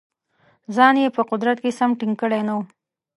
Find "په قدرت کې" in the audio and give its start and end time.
1.15-1.71